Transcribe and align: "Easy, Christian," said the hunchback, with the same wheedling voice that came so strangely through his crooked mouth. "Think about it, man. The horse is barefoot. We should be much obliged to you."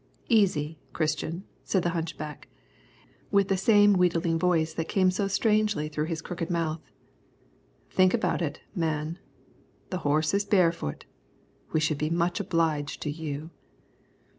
"Easy, 0.29 0.79
Christian," 0.93 1.43
said 1.63 1.83
the 1.83 1.91
hunchback, 1.91 2.47
with 3.29 3.49
the 3.49 3.55
same 3.55 3.93
wheedling 3.93 4.39
voice 4.39 4.73
that 4.73 4.87
came 4.89 5.11
so 5.11 5.27
strangely 5.27 5.89
through 5.89 6.05
his 6.05 6.23
crooked 6.23 6.49
mouth. 6.49 6.81
"Think 7.91 8.11
about 8.15 8.41
it, 8.41 8.61
man. 8.73 9.19
The 9.91 9.99
horse 9.99 10.33
is 10.33 10.43
barefoot. 10.43 11.05
We 11.71 11.79
should 11.79 11.99
be 11.99 12.09
much 12.09 12.39
obliged 12.39 12.99
to 13.03 13.11
you." 13.11 13.51